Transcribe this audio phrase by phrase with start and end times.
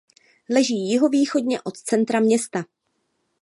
[0.49, 2.65] Leží jihovýchodně od centra města.